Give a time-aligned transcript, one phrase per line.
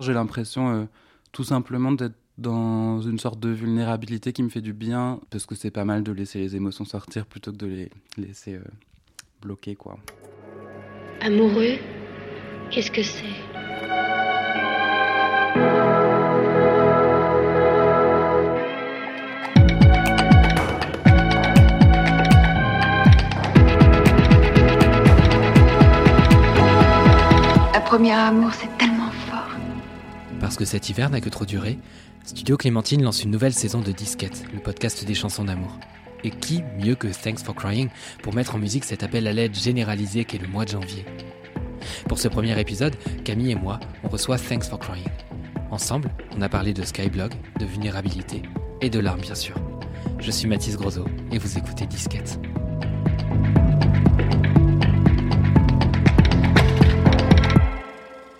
[0.00, 0.84] J'ai l'impression euh,
[1.32, 5.56] tout simplement d'être dans une sorte de vulnérabilité qui me fait du bien, parce que
[5.56, 8.62] c'est pas mal de laisser les émotions sortir plutôt que de les laisser euh,
[9.42, 9.98] bloquer, quoi.
[11.20, 11.78] Amoureux,
[12.70, 13.24] qu'est-ce que c'est?
[27.84, 28.97] Premier amour, c'est tellement.
[30.48, 31.78] Parce que cet hiver n'a que trop duré,
[32.24, 35.78] Studio Clémentine lance une nouvelle saison de Disquette, le podcast des chansons d'amour.
[36.24, 37.90] Et qui mieux que Thanks for Crying
[38.22, 41.04] pour mettre en musique cet appel à l'aide généralisé qu'est le mois de janvier
[42.08, 45.04] Pour ce premier épisode, Camille et moi, on reçoit Thanks for Crying.
[45.70, 48.40] Ensemble, on a parlé de Skyblog, de vulnérabilité
[48.80, 49.56] et de larmes bien sûr.
[50.18, 52.40] Je suis Mathis Grosso et vous écoutez Disquette.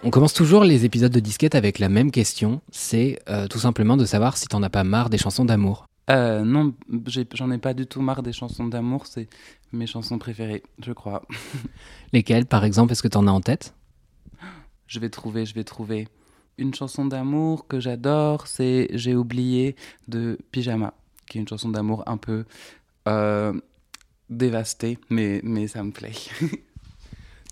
[0.09, 3.95] On commence toujours les épisodes de disquette avec la même question, c'est euh, tout simplement
[3.95, 5.85] de savoir si t'en as pas marre des chansons d'amour.
[6.09, 6.73] Euh, non,
[7.35, 9.29] j'en ai, pas du tout marre des chansons d'amour, c'est
[9.71, 11.27] mes chansons préférées, je crois.
[12.15, 13.75] Lesquelles, par exemple, est-ce que t'en as en tête?
[14.87, 16.09] Je vais trouver, je vais trouver.
[16.57, 19.77] Une chanson d'amour que j'adore, c'est J'ai oublié
[20.09, 20.95] de Pyjama,
[21.29, 22.47] qui est une chanson d'amour un peu
[23.09, 23.53] euh,
[24.31, 26.15] dévastée, mais, mais ça me plaît.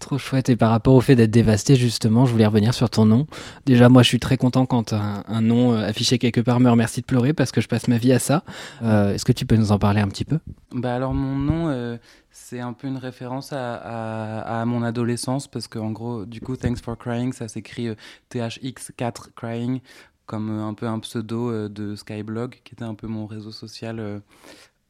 [0.01, 0.51] Trop chouette.
[0.51, 3.27] Et par rapport au fait d'être dévasté, justement, je voulais revenir sur ton nom.
[3.65, 7.01] Déjà, moi, je suis très content quand un, nom euh, affiché quelque part me remercie
[7.01, 8.45] de pleurer parce que je passe ma vie à ça.
[8.83, 10.39] Euh, Est-ce que tu peux nous en parler un petit peu?
[10.73, 11.97] Bah alors mon nom, euh,
[12.31, 16.99] c'est un peu une référence à, mon adolescence parce qu'en gros, du coup, Thanks for
[16.99, 17.95] Crying, ça s'écrit euh,
[18.35, 19.81] THX4 Crying,
[20.27, 24.21] comme un peu un pseudo de Skyblog, qui était un peu mon réseau social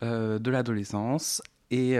[0.02, 1.42] de l'adolescence.
[1.70, 1.96] Et,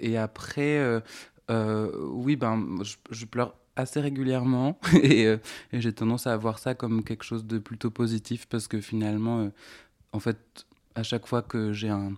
[0.00, 1.02] et après,
[1.48, 2.78] oui, ben,
[3.10, 5.38] je, pleure assez régulièrement et, euh,
[5.72, 9.40] et j'ai tendance à voir ça comme quelque chose de plutôt positif parce que finalement,
[9.40, 9.48] euh,
[10.12, 12.12] en fait, à chaque fois que j'ai un,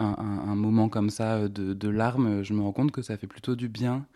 [0.00, 3.56] moment comme ça euh, de, de larmes, je me rends compte que ça fait plutôt
[3.56, 4.06] du bien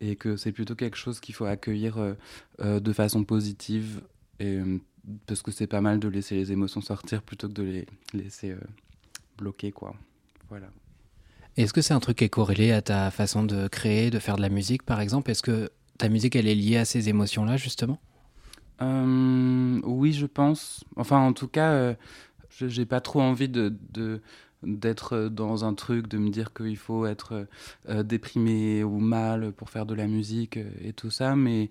[0.00, 2.14] et que c'est plutôt quelque chose qu'il faut accueillir euh,
[2.60, 4.02] euh, de façon positive
[4.40, 4.78] euh,
[5.26, 8.52] parce que c'est pas mal de laisser les émotions sortir plutôt que de les laisser
[8.52, 8.60] euh,
[9.36, 9.94] bloquer quoi.
[10.48, 10.68] Voilà.
[11.58, 14.36] Est-ce que c'est un truc qui est corrélé à ta façon de créer, de faire
[14.36, 15.28] de la musique, par exemple?
[15.32, 17.98] Est-ce que ta musique, elle est liée à ces émotions-là, justement?
[18.80, 20.84] Euh, oui, je pense.
[20.94, 21.94] Enfin, en tout cas, euh,
[22.50, 23.74] j'ai pas trop envie de,
[24.62, 27.48] d'être dans un truc, de me dire qu'il faut être
[27.88, 31.34] euh, déprimé ou mal pour faire de la musique euh, et tout ça.
[31.34, 31.70] Mais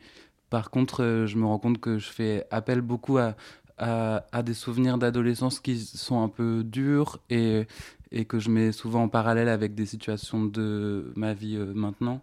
[0.50, 3.36] par contre, je me rends compte que je fais appel beaucoup à,
[3.78, 7.66] à, à des souvenirs d'adolescence qui sont un peu durs et,
[8.12, 12.22] et que je mets souvent en parallèle avec des situations de ma vie euh, maintenant.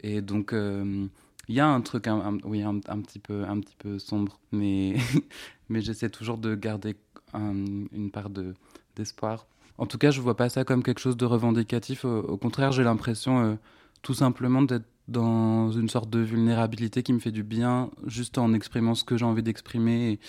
[0.00, 1.06] Et donc, euh,
[1.48, 2.06] il y a un truc,
[2.44, 4.96] oui, un, petit peu, un petit peu sombre, mais,
[5.68, 6.96] mais j'essaie toujours de garder
[7.34, 8.54] un- une part de,
[8.96, 9.46] d'espoir.
[9.78, 12.04] En tout cas, je vois pas ça comme quelque chose de revendicatif.
[12.04, 13.54] Au, au contraire, j'ai l'impression euh,
[14.02, 18.52] tout simplement d'être dans une sorte de vulnérabilité qui me fait du bien, juste en
[18.52, 20.20] exprimant ce que j'ai envie d'exprimer.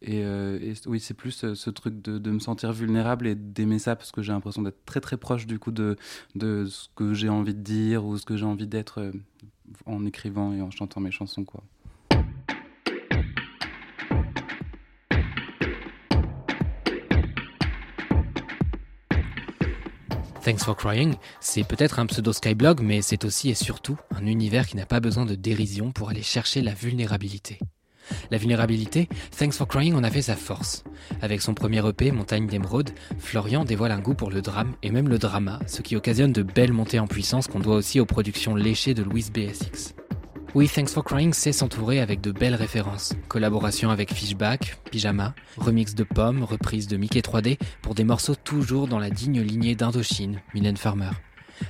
[0.00, 3.80] Et, euh, oui, c'est plus euh, ce truc de, de me sentir vulnérable et d'aimer
[3.80, 5.96] ça, parce que j'ai l'impression d'être très très proche du coup de,
[6.36, 9.12] de ce que j'ai envie de dire ou ce que j'ai envie d'être euh,
[9.86, 11.64] en écrivant et en chantant mes chansons, quoi.
[20.48, 24.66] Thanks for Crying, c'est peut-être un pseudo Skyblog, mais c'est aussi et surtout un univers
[24.66, 27.58] qui n'a pas besoin de dérision pour aller chercher la vulnérabilité.
[28.30, 30.84] La vulnérabilité, Thanks for Crying en a fait sa force.
[31.20, 35.10] Avec son premier EP, Montagne d'émeraude, Florian dévoile un goût pour le drame et même
[35.10, 38.54] le drama, ce qui occasionne de belles montées en puissance qu'on doit aussi aux productions
[38.54, 39.97] léchées de Louis BSX.
[40.54, 43.12] Oui, Thanks for Crying sait s'entourer avec de belles références.
[43.28, 48.88] Collaboration avec Fishback, Pyjama, remix de Pommes, reprise de Mickey 3D pour des morceaux toujours
[48.88, 51.10] dans la digne lignée d'Indochine, Mylène Farmer.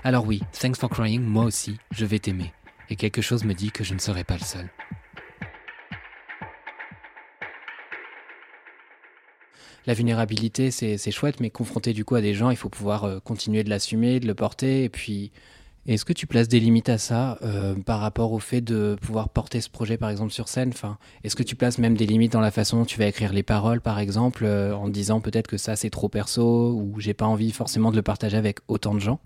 [0.04, 2.52] Alors oui, Thanks for Crying, moi aussi, je vais t'aimer.
[2.88, 4.70] Et quelque chose me dit que je ne serai pas le seul.
[9.86, 13.04] La vulnérabilité, c'est c'est chouette, mais confronté du coup à des gens, il faut pouvoir
[13.04, 14.84] euh, continuer de l'assumer, de le porter.
[14.84, 15.32] Et puis,
[15.94, 19.30] est-ce que tu places des limites à ça euh, par rapport au fait de pouvoir
[19.30, 20.68] porter ce projet, par exemple, sur scène?
[20.68, 23.32] Enfin, Est-ce que tu places même des limites dans la façon dont tu vas écrire
[23.32, 27.14] les paroles, par exemple, euh, en disant peut-être que ça c'est trop perso ou j'ai
[27.14, 29.18] pas envie forcément de le partager avec autant de gens?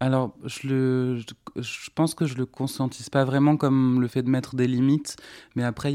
[0.00, 1.18] Alors, je, le,
[1.56, 5.16] je, pense que je le conscientise pas vraiment comme le fait de mettre des limites,
[5.54, 5.94] mais après,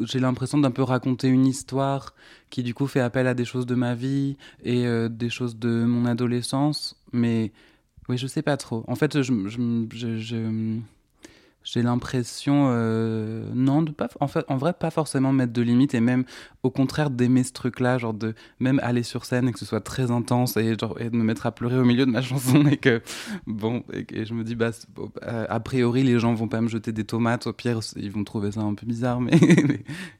[0.00, 2.14] j'ai l'impression d'un peu raconter une histoire
[2.48, 5.58] qui, du coup, fait appel à des choses de ma vie et euh, des choses
[5.58, 7.52] de mon adolescence, mais
[8.10, 8.84] oui, je sais pas trop.
[8.88, 9.32] En fait, je,
[11.62, 15.94] j'ai l'impression, euh, non, de pas, en, fait, en vrai, pas forcément mettre de limites
[15.94, 16.24] et même
[16.64, 19.80] au contraire d'aimer ce truc-là, genre de même aller sur scène et que ce soit
[19.80, 22.66] très intense et, genre, et de me mettre à pleurer au milieu de ma chanson
[22.66, 23.00] et que,
[23.46, 24.70] bon, et, je me dis, bah,
[25.22, 28.24] euh, a priori, les gens vont pas me jeter des tomates, au pire, ils vont
[28.24, 29.38] trouver ça un peu bizarre, mais,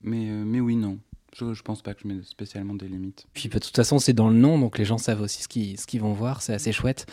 [0.02, 0.98] mais, euh, mais oui, non.
[1.36, 3.26] Je, pense pas que je mets spécialement des limites.
[3.34, 5.78] Puis de toute façon, c'est dans le nom, donc les gens savent aussi ce qu'ils
[5.78, 6.42] ce qu'ils vont voir.
[6.42, 7.06] C'est assez chouette.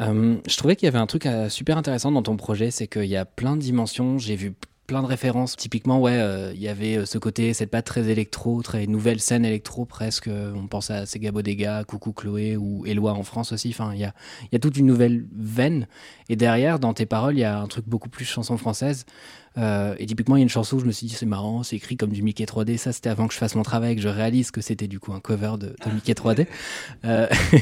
[0.00, 2.86] Euh, je trouvais qu'il y avait un truc euh, super intéressant dans ton projet, c'est
[2.86, 4.18] qu'il y a plein de dimensions.
[4.18, 4.54] J'ai vu
[4.86, 5.56] plein de références.
[5.56, 9.44] Typiquement, ouais, euh, il y avait ce côté, cette patte très électro, très nouvelle scène
[9.44, 10.28] électro presque.
[10.28, 13.70] On pense à Sega Bodega, Coucou Chloé ou Eloi en France aussi.
[13.70, 14.14] Enfin, il y a,
[14.52, 15.86] y a toute une nouvelle veine.
[16.28, 19.06] Et derrière, dans tes paroles, il y a un truc beaucoup plus chanson française.
[19.58, 21.62] Euh, et typiquement, il y a une chanson où je me suis dit, c'est marrant,
[21.62, 22.76] c'est écrit comme du Mickey 3D.
[22.76, 25.12] Ça, c'était avant que je fasse mon travail, que je réalise que c'était du coup
[25.12, 26.46] un cover de, Mickey 3D.
[27.04, 27.26] Euh,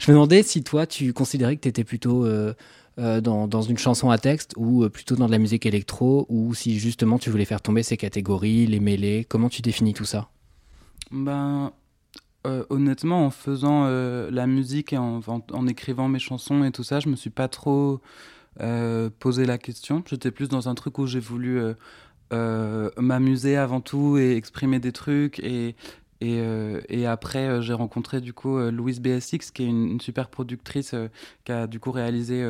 [0.00, 2.54] je me demandais si toi, tu considérais que tu étais plutôt euh,
[2.98, 6.78] dans, dans, une chanson à texte ou plutôt dans de la musique électro, ou si
[6.78, 9.24] justement tu voulais faire tomber ces catégories, les mêler.
[9.28, 10.28] Comment tu définis tout ça?
[11.12, 11.70] Ben.
[12.44, 17.08] honnêtement, en faisant la musique et en, en, écrivant mes chansons et tout ça, je
[17.08, 18.00] me suis pas trop
[18.60, 20.02] euh, poser la question.
[20.08, 21.74] J'étais plus dans un truc où j'ai voulu euh,
[22.32, 25.38] euh, m'amuser avant tout et exprimer des trucs.
[25.40, 25.76] Et,
[26.20, 26.42] et,
[26.88, 30.94] et après, j'ai rencontré du coup Louise BSX, qui est une, super productrice
[31.44, 32.44] qui a du coup réalisé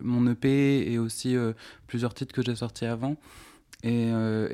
[0.00, 1.36] mon EP et aussi
[1.86, 3.16] plusieurs titres que j'ai sortis avant.
[3.82, 4.10] Et,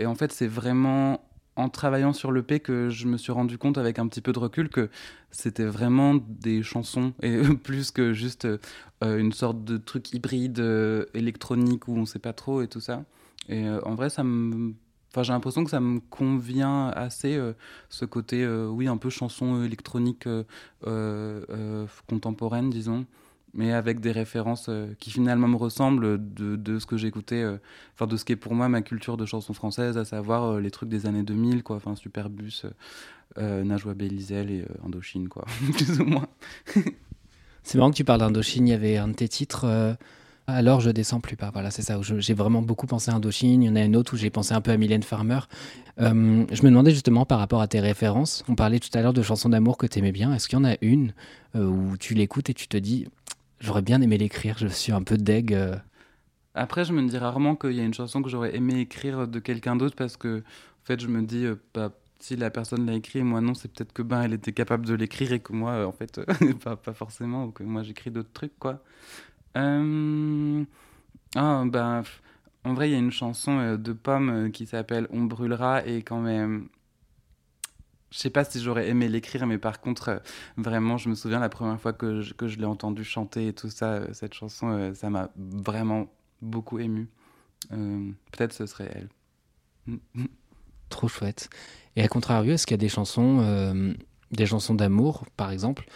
[0.06, 1.20] en fait, c'est vraiment
[1.58, 4.32] en travaillant sur le P que je me suis rendu compte avec un petit peu
[4.32, 4.88] de recul que
[5.32, 11.04] c'était vraiment des chansons et plus que juste euh, une sorte de truc hybride euh,
[11.14, 13.04] électronique où on sait pas trop et tout ça.
[13.48, 14.74] Et euh, en vrai, ça me
[15.10, 17.40] Enfin, j'ai l'impression que ça me convient assez,
[17.88, 20.28] ce côté, oui, un peu chanson électronique
[22.06, 23.06] contemporaine, disons
[23.54, 27.58] mais avec des références euh, qui finalement me ressemblent de, de ce que j'écoutais, euh,
[27.94, 30.60] enfin de ce qui est pour moi ma culture de chanson française, à savoir euh,
[30.60, 32.62] les trucs des années 2000, quoi, enfin Superbus,
[33.36, 36.26] Najwa Belizel et Indochine, quoi, plus ou moins.
[37.62, 39.96] c'est marrant que tu parles d'Indochine, il y avait un de tes titres.
[40.48, 41.50] Alors je descends plus pas.
[41.52, 42.00] Voilà, c'est ça.
[42.02, 43.62] J'ai vraiment beaucoup pensé à Indochine.
[43.62, 45.40] Il y en a une autre où j'ai pensé un peu à Mylène Farmer.
[45.98, 48.44] je me demandais justement par rapport à tes références.
[48.48, 50.34] On parlait tout à l'heure de chansons d'amour que tu aimais bien.
[50.34, 51.12] Est-ce qu'il y en a une
[51.54, 53.06] où tu l'écoutes et tu te dis
[53.60, 55.52] J'aurais bien aimé l'écrire, je suis un peu deg.
[55.52, 55.76] Euh.
[56.54, 59.38] Après, je me dis rarement qu'il y a une chanson que j'aurais aimé écrire de
[59.40, 62.94] quelqu'un d'autre parce que, en fait, je me dis, euh, bah, si la personne l'a
[62.94, 65.72] écrit moi non, c'est peut-être que ben elle était capable de l'écrire et que moi,
[65.72, 66.20] euh, en fait,
[66.64, 68.82] pas, pas, forcément, ou que moi j'écris d'autres trucs, quoi.
[69.54, 69.80] Ah,
[71.66, 72.02] ben,
[72.64, 76.20] en vrai, il y a une chanson de Pomme qui s'appelle On brûlera et quand
[76.20, 76.68] même
[78.10, 80.18] je sais pas si j'aurais aimé l'écrire, mais par contre, euh,
[80.56, 83.52] vraiment, je me souviens la première fois que je, que je l'ai entendu chanter et
[83.52, 86.08] tout ça, euh, cette chanson, euh, ça m'a vraiment
[86.40, 87.08] beaucoup ému.
[87.70, 89.08] Peut-être ce serait elle.
[90.88, 91.50] Trop chouette.
[91.96, 93.94] Et à contrario, est-ce qu'il y a des chansons,
[94.32, 95.86] des chansons d'amour, par exemple,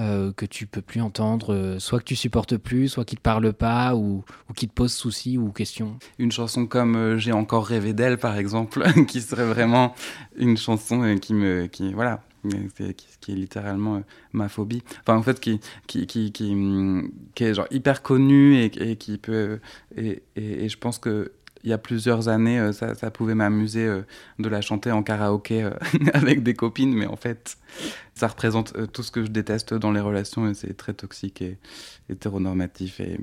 [0.00, 3.20] euh, que tu peux plus entendre, euh, soit que tu supportes plus, soit qui te
[3.20, 7.32] parle pas, ou, ou qui te pose soucis ou questions Une chanson comme euh, J'ai
[7.32, 9.94] encore rêvé d'elle, par exemple, qui serait vraiment
[10.36, 12.22] une chanson qui me, qui voilà,
[13.20, 14.02] qui, est littéralement
[14.32, 14.82] ma phobie.
[15.02, 16.56] Enfin, en fait, qui, qui, qui, qui,
[17.34, 19.60] qui est genre hyper connue et, qui peut.
[19.96, 21.32] Et, et, je pense que
[21.64, 24.02] il y a plusieurs années, euh, ça, ça pouvait m'amuser euh,
[24.38, 25.70] de la chanter en karaoké euh,
[26.14, 27.56] avec des copines, mais en fait,
[28.14, 31.58] ça représente tout ce que je déteste dans les relations et c'est très toxique et
[32.08, 33.20] hétéronormatif et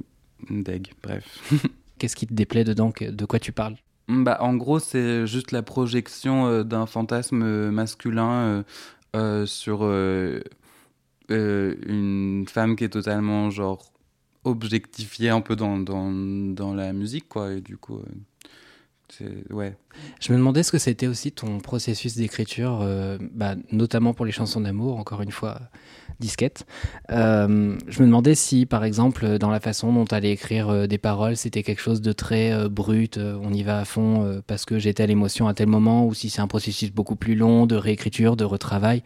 [0.50, 1.26] deg, bref.
[1.98, 2.94] Qu'est-ce qui te déplaît dedans?
[3.00, 3.76] De quoi tu parles?
[4.08, 8.64] Bah, En gros, c'est juste la projection d'un fantasme masculin
[9.46, 10.46] sur une
[12.48, 13.92] femme qui est totalement genre
[14.46, 17.52] objectifiée un peu dans, dans, dans, la musique, quoi.
[17.52, 18.02] Et du coup,
[20.20, 24.32] Je me demandais ce que c'était aussi ton processus d'écriture, euh, bah, notamment pour les
[24.32, 25.60] chansons d'amour, encore une fois,
[26.20, 26.66] disquette.
[27.12, 30.88] Euh, je me demandais si, par exemple, dans la façon dont tu allais écrire euh,
[30.88, 34.80] des paroles, c'était quelque chose de très brut, on y va à fond parce que
[34.80, 37.76] j'étais à l'émotion à tel moment, ou si c'est un processus beaucoup plus long de
[37.76, 39.04] réécriture, de retravail.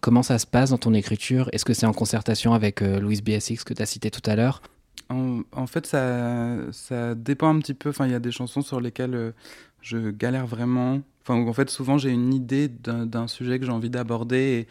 [0.00, 1.48] comment ça se passe dans ton écriture?
[1.52, 4.62] Est-ce que c'est en concertation avec Louise BSX que tu as cité tout à l'heure?
[5.08, 7.90] En, fait, ça, ça dépend un petit peu.
[7.90, 9.32] Enfin, il y a des chansons sur lesquelles euh,
[9.80, 11.02] je galère vraiment.
[11.22, 14.66] Enfin, en fait, souvent, j'ai une idée d'un sujet que j'ai envie d'aborder.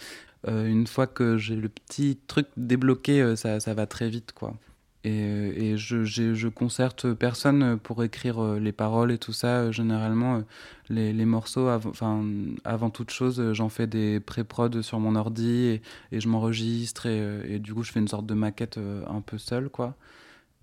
[0.48, 4.32] Euh, une fois que j'ai le petit truc débloqué, euh, ça, ça, va très vite,
[4.34, 4.56] quoi.
[5.04, 9.72] Et, et je, je, concerte personne pour écrire les paroles et tout ça.
[9.72, 10.44] Généralement,
[10.90, 12.24] les, les morceaux, enfin,
[12.64, 15.82] avant toute chose, j'en fais des pré-prod sur mon ordi
[16.12, 17.08] et, je m'enregistre.
[17.08, 19.96] Et, du coup, je fais une sorte de maquette un peu seule, quoi.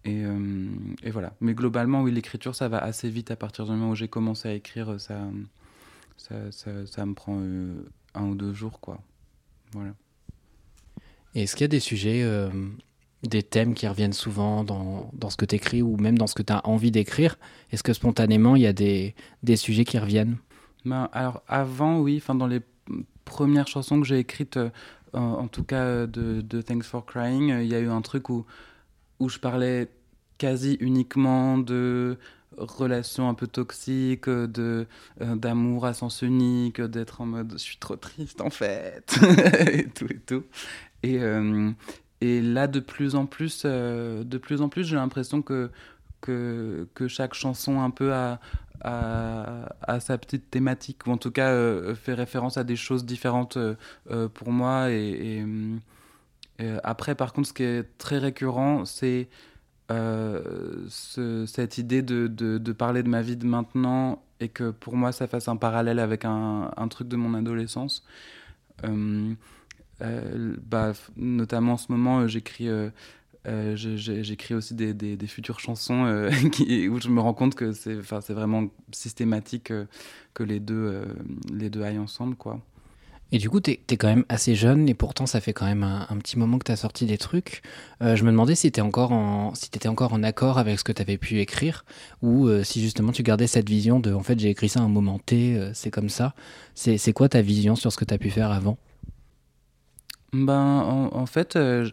[0.04, 0.22] Et,
[1.02, 1.32] et, voilà.
[1.40, 4.48] Mais globalement, oui, l'écriture, ça va assez vite à partir du moment où j'ai commencé
[4.48, 5.00] à écrire.
[5.00, 5.18] Ça,
[6.16, 7.40] ça, ça, me prend
[8.14, 9.00] un ou deux jours, quoi.
[9.72, 9.94] Voilà.
[11.34, 12.50] Est-ce qu'il y a des sujets, euh,
[13.22, 16.34] des thèmes qui reviennent souvent dans, dans ce que tu écris ou même dans ce
[16.34, 17.36] que tu as envie d'écrire?
[17.72, 20.36] Est-ce que spontanément, il y a des, des sujets qui reviennent?
[20.84, 22.60] Ben, Alors, avant, oui, enfin, dans les
[23.24, 24.70] premières chansons que j'ai écrites, euh,
[25.12, 28.46] en, tout cas euh, de, Thanks for Crying, il y a eu un truc où,
[29.18, 29.88] où je parlais
[30.38, 32.16] quasi uniquement de
[32.56, 34.86] relations un peu toxiques, de
[35.20, 39.16] d'amour à sens unique, d'être en mode je suis trop triste en fait,
[39.72, 40.44] et tout et tout.
[41.02, 41.70] Et, euh,
[42.20, 45.70] et là, de plus en plus, euh, de plus en plus, j'ai l'impression que,
[46.20, 48.40] que, que, chaque chanson un peu a,
[48.80, 53.58] a, sa petite thématique, ou en tout cas euh, fait référence à des choses différentes
[54.34, 54.90] pour moi.
[54.90, 55.44] Et,
[56.82, 59.28] après, par contre, ce qui est très récurrent, c'est
[59.90, 65.12] ce, cette idée de, de, parler de ma vie de maintenant et que pour moi,
[65.12, 68.04] ça fasse un parallèle avec un truc de mon adolescence.
[70.02, 72.68] Euh, bah, notamment en ce moment, euh, j'écris.
[72.68, 72.90] Euh,
[73.76, 79.72] j'écris aussi des, futures chansons où je me rends compte que c'est vraiment systématique
[80.34, 81.06] que les deux,
[81.50, 82.36] les deux aillent ensemble.
[82.36, 82.60] Quoi.
[83.32, 85.82] Et du coup, tu es, quand même assez jeune et pourtant ça fait quand même
[85.82, 87.62] un, petit moment que tu as sorti des trucs.
[88.02, 91.16] je me demandais si tu si étais encore en accord avec ce que tu avais
[91.16, 91.86] pu écrire
[92.20, 94.88] ou si justement tu gardais cette vision de en fait j'ai écrit ça à un
[94.88, 96.34] moment T, c'est comme ça.
[96.74, 98.76] C'est quoi ta vision sur ce que tu as pu faire avant?
[100.32, 101.88] Ben, en, fait, euh,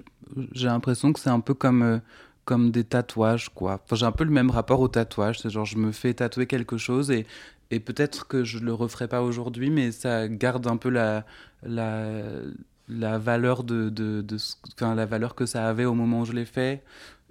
[0.51, 2.00] j'ai l'impression que c'est un peu comme, euh,
[2.44, 3.84] comme des tatouages, quoi.
[3.94, 5.39] J'ai un peu le même rapport au tatouage.
[5.39, 7.25] C'est genre, je me fais tatouer quelque chose et,
[7.72, 11.25] et peut-être que je le referai pas aujourd'hui, mais ça garde un peu la,
[11.63, 12.24] la,
[12.89, 14.38] la valeur de, de, de,
[14.82, 16.84] la valeur que ça avait au moment où je l'ai fait.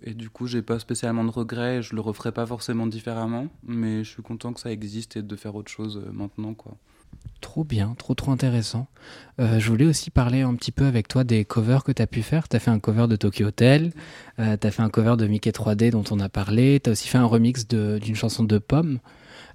[0.03, 1.83] Et du coup, j'ai pas spécialement de regrets.
[1.83, 5.37] Je le referai pas forcément différemment, mais je suis content que ça existe et de
[5.37, 6.77] faire autre chose euh, maintenant, quoi.
[7.45, 8.89] Trop bien, trop trop intéressant.
[9.39, 12.07] Euh, je voulais aussi parler un petit peu avec toi des covers que tu as
[12.07, 12.49] pu faire.
[12.49, 13.93] Tu as fait un cover de Tokyo Hotel,
[14.39, 16.93] euh, tu as fait un cover de Mickey 3D dont on a parlé, tu as
[16.93, 18.99] aussi fait un remix d'une chanson de Pomme.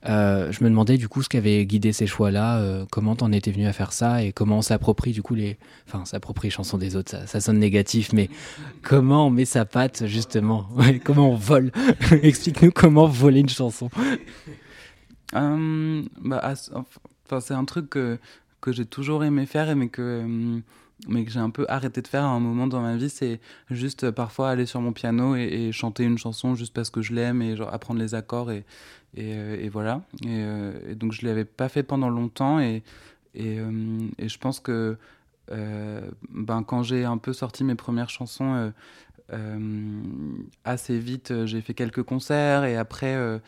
[0.08, 3.52] Euh, je me demandais du coup ce qui avait guidé ces choix-là, comment t'en étais
[3.52, 6.78] venu à faire ça et comment on s'approprie du coup les, enfin s'approprie les chansons
[6.78, 8.30] des autres, ça, sonne négatif, mais
[8.82, 10.70] comment on met sa patte justement,
[11.04, 11.72] comment on vole?
[12.22, 13.90] Explique-nous comment voler une chanson.
[15.34, 16.54] bah,
[17.40, 18.18] c'est un truc que,
[18.62, 20.62] que j'ai toujours aimé faire, mais que, hum,
[21.08, 23.10] mais que j'ai un peu arrêté de faire à un moment dans ma vie.
[23.10, 27.02] C'est juste euh, parfois aller sur mon piano et, chanter une chanson juste parce que
[27.02, 28.66] je l'aime et apprendre les accords et,
[29.16, 30.02] et, euh, voilà.
[30.26, 32.84] Euh, et, donc je ne l'avais pas fait pendant longtemps et,
[33.36, 34.98] et je pense que
[35.50, 38.72] ben, quand j'ai un peu sorti mes premières chansons,
[40.64, 43.40] assez vite, j'ai fait quelques concerts et après,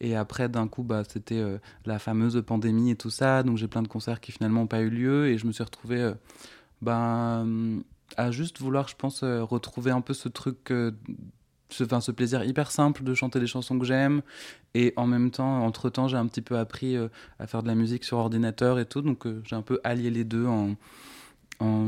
[0.00, 3.42] et après, d'un coup, bah, c'était euh, la fameuse pandémie et tout ça.
[3.42, 5.28] Donc, j'ai plein de concerts qui finalement n'ont pas eu lieu.
[5.28, 6.14] Et je me suis retrouvé euh,
[6.82, 7.82] ben,
[8.16, 10.72] à juste vouloir, je pense, euh, retrouver un peu ce truc,
[11.70, 14.22] ce, enfin, ce plaisir hyper simple de chanter des chansons que j'aime.
[14.74, 16.96] Et en même temps, entre-temps, j'ai un petit peu appris
[17.38, 19.02] à faire de la musique sur ordinateur et tout.
[19.02, 20.76] Donc, j'ai un peu allié les deux en,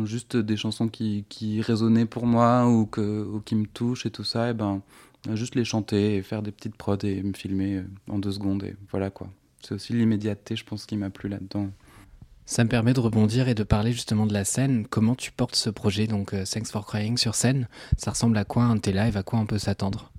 [0.04, 4.50] juste des chansons qui, résonnaient pour moi ou, ou qui me touchent et tout ça.
[4.50, 4.82] Et ben
[5.34, 8.64] Juste les chanter et faire des petites prods et me filmer euh, en deux secondes.
[8.64, 9.28] Et voilà quoi.
[9.62, 11.70] C'est aussi l'immédiateté, je pense, qui m'a plu là-dedans.
[12.46, 14.86] Ça me permet de rebondir et de parler justement de la scène.
[14.88, 17.68] Comment tu portes ce projet, donc euh, Thanks for Crying, sur scène?
[17.96, 20.10] Ça ressemble à quoi un tes live À quoi on peut s'attendre?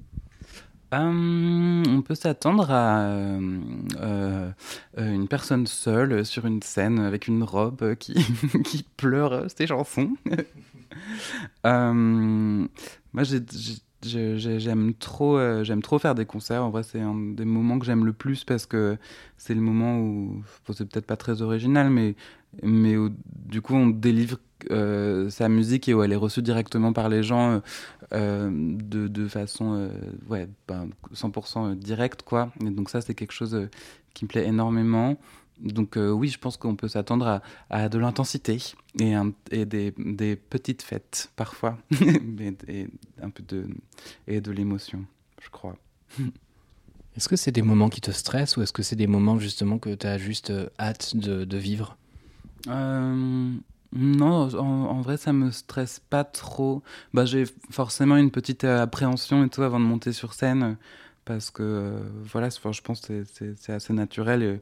[0.94, 4.52] Hum, on peut s'attendre à euh,
[4.98, 8.14] une personne seule sur une scène avec une robe qui,
[8.66, 10.14] qui pleure ses chansons.
[11.64, 12.68] Hum,
[13.14, 13.40] moi, j'ai
[14.04, 16.64] J'aime trop, euh, j'aime trop faire des concerts.
[16.64, 18.98] En vrai, c'est un des moments que j'aime le plus parce que
[19.38, 20.44] c'est le moment où,
[20.74, 22.16] c'est peut-être pas très original, mais,
[22.64, 23.12] mais où,
[23.46, 24.38] du coup, on délivre
[24.72, 27.62] euh, sa musique et où elle est reçue directement par les gens
[28.14, 29.90] euh, de, de, façon
[30.30, 30.48] ouais,
[31.14, 32.24] 100% ben, directe.
[32.24, 32.52] Quoi.
[32.66, 33.70] Et donc, ça, c'est quelque chose
[34.14, 35.18] qui me plaît énormément.
[35.62, 38.58] Donc euh, oui, je pense qu'on peut s'attendre à, de l'intensité
[39.00, 39.14] et,
[39.52, 41.78] et des, des, petites fêtes parfois,
[42.68, 42.88] et,
[43.22, 43.68] un peu de,
[44.28, 45.06] et de l'émotion,
[45.42, 45.76] je crois.
[47.18, 49.80] Est-ce que c'est des moments qui te stressent ou est-ce que c'est des moments justement
[49.80, 51.98] que tu as juste euh, hâte de, de vivre?
[52.70, 53.52] Euh,
[53.92, 56.82] Non, en, vrai, ça me stresse pas trop.
[57.14, 60.78] Bah, J'ai forcément une petite appréhension et tout avant de monter sur scène
[61.26, 63.26] parce que voilà, je pense que
[63.58, 64.42] c'est assez naturel.
[64.42, 64.62] Et,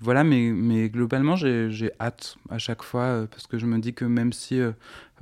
[0.00, 4.04] voilà, mais, globalement, j'ai hâte à chaque fois euh, parce que je me dis que
[4.04, 4.72] même si, euh,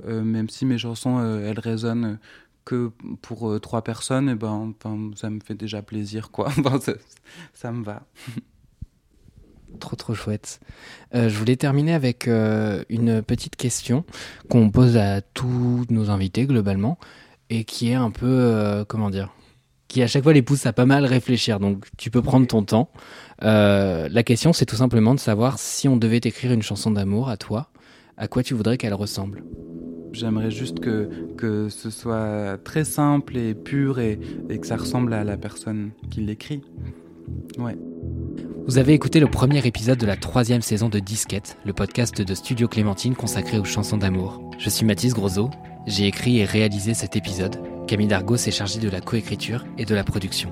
[0.05, 2.19] euh, même si mes chansons, elles résonnent
[2.63, 2.91] que
[3.21, 4.73] pour trois personnes, et eh ben,
[5.15, 6.51] ça me fait déjà plaisir, quoi.
[7.53, 8.03] ça, me va.
[9.79, 10.61] Trop trop chouette.
[11.13, 14.05] je voulais terminer avec une petite question
[14.49, 16.97] qu'on pose à tous nos invités globalement
[17.49, 19.29] et qui est un peu, comment dire,
[19.87, 21.59] qui à chaque fois les pousse à pas mal réfléchir.
[21.59, 22.89] Donc tu peux prendre ton temps.
[23.43, 27.29] Euh, la question, c'est tout simplement de savoir si on devait écrire une chanson d'amour
[27.29, 27.69] à toi,
[28.17, 29.43] à quoi tu voudrais qu'elle ressemble.
[30.13, 35.13] J'aimerais juste que, que ce soit très simple et pur et, et que ça ressemble
[35.13, 36.61] à la personne qui l'écrit.
[37.57, 37.77] Ouais.
[38.67, 42.35] Vous avez écouté le premier épisode de la troisième saison de Disquette, le podcast de
[42.35, 44.51] Studio Clémentine consacré aux chansons d'amour.
[44.57, 45.49] Je suis Mathis Grosot,
[45.85, 47.57] j'ai écrit et réalisé cet épisode.
[47.87, 50.51] Camille Dargos s'est chargée de la coécriture et de la production.